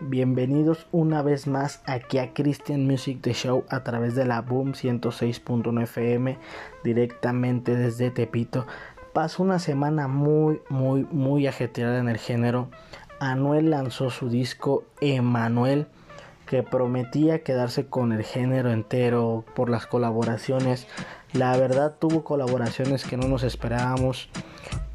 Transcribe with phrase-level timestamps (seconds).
[0.00, 4.74] Bienvenidos una vez más aquí a Christian Music The Show a través de la Boom
[4.74, 6.38] 106.1 FM
[6.84, 8.64] directamente desde Tepito.
[9.12, 12.70] Pasó una semana muy, muy, muy ajetreada en el género.
[13.18, 15.88] Anuel lanzó su disco Emanuel
[16.46, 20.86] que prometía quedarse con el género entero por las colaboraciones.
[21.32, 24.30] La verdad tuvo colaboraciones que no nos esperábamos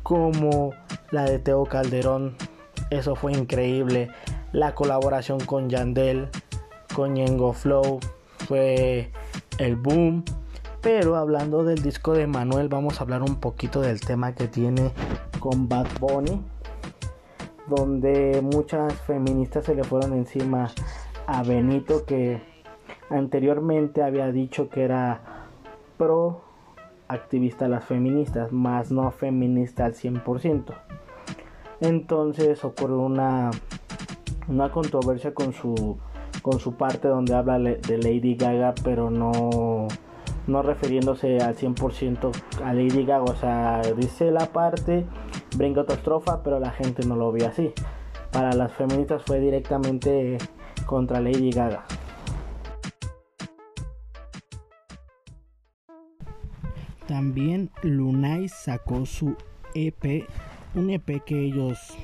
[0.02, 0.74] como
[1.12, 2.38] la de Teo Calderón.
[2.90, 4.10] Eso fue increíble
[4.54, 6.30] la colaboración con Yandel,
[6.96, 8.00] con Yengo Flow,
[8.48, 9.12] fue
[9.58, 10.24] el boom.
[10.82, 14.92] Pero hablando del disco de Manuel, vamos a hablar un poquito del tema que tiene
[15.40, 16.42] con Bad Bunny,
[17.68, 20.70] donde muchas feministas se le fueron encima
[21.26, 22.42] a Benito, que
[23.10, 25.22] anteriormente había dicho que era
[25.98, 26.42] pro
[27.08, 30.76] activista a las feministas, más no feminista al 100%.
[31.80, 33.52] Entonces ocurrió una
[34.48, 35.98] una controversia con su
[36.42, 39.88] con su parte donde habla de Lady Gaga, pero no
[40.48, 42.32] no refiriéndose al 100%
[42.64, 45.06] a Lady Gaga, o sea, dice la parte,
[45.56, 47.72] brinca otra estrofa, pero la gente no lo vio así.
[48.32, 50.38] Para las feministas fue directamente
[50.86, 51.86] contra Lady Gaga.
[57.08, 59.36] También Lunay sacó su
[59.76, 60.28] EP,
[60.74, 61.96] un EP que ellos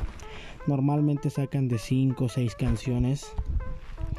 [0.68, 3.34] Normalmente sacan de 5 o 6 canciones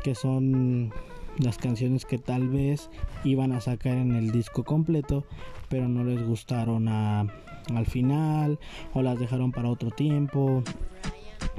[0.03, 0.93] que son
[1.39, 2.91] las canciones que tal vez
[3.25, 5.25] iban a sacar en el disco completo,
[5.69, 8.59] pero no les gustaron al final
[8.95, 10.63] o las dejaron para otro tiempo.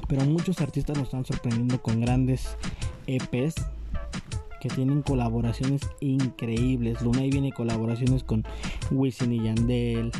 [0.07, 2.57] Pero muchos artistas nos están sorprendiendo con grandes
[3.07, 3.55] EPs
[4.61, 7.01] que tienen colaboraciones increíbles.
[7.01, 8.45] Luna y viene colaboraciones con
[8.91, 10.11] Wisin y Yandel,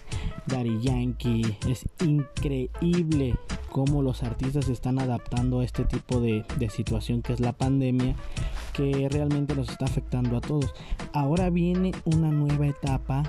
[0.48, 1.58] Daddy Yankee.
[1.70, 3.36] Es increíble
[3.70, 8.16] cómo los artistas están adaptando a este tipo de, de situación que es la pandemia
[8.73, 10.73] que realmente nos está afectando a todos.
[11.14, 13.23] Ahora viene una nueva etapa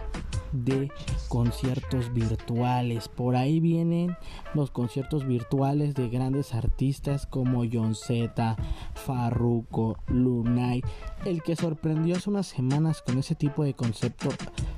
[0.53, 0.91] de
[1.33, 3.09] conciertos virtuales.
[3.09, 4.19] Por ahí vienen
[4.53, 8.55] los conciertos virtuales de grandes artistas como John Z,
[8.93, 10.83] Farruko, Lunay.
[11.25, 14.29] El que sorprendió hace unas semanas con ese tipo de concepto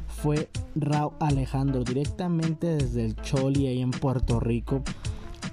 [0.07, 4.85] fue Raúl Alejandro directamente desde el Choli ahí en Puerto Rico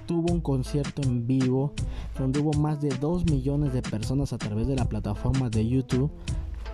[0.06, 1.72] tuvo un concierto en vivo
[2.18, 6.10] donde hubo más de 2 millones de personas a través de la plataforma de YouTube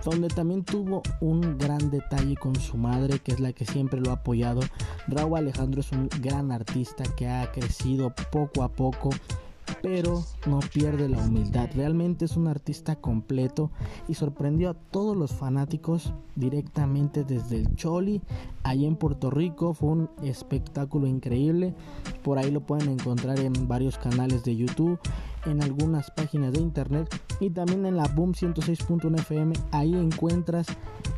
[0.03, 4.11] donde también tuvo un gran detalle con su madre, que es la que siempre lo
[4.11, 4.61] ha apoyado.
[5.07, 9.11] Raúl Alejandro es un gran artista que ha crecido poco a poco
[9.81, 11.69] pero no pierde la humildad.
[11.75, 13.71] Realmente es un artista completo
[14.07, 18.21] y sorprendió a todos los fanáticos directamente desde el Choli,
[18.63, 19.73] allí en Puerto Rico.
[19.73, 21.73] Fue un espectáculo increíble.
[22.23, 24.99] Por ahí lo pueden encontrar en varios canales de YouTube,
[25.49, 29.53] en algunas páginas de internet y también en la Boom 106.1 FM.
[29.71, 30.67] Ahí encuentras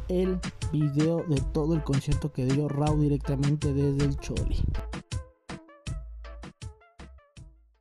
[0.07, 0.39] el
[0.71, 4.57] video de todo el concierto que dio Raúl directamente desde el Choli.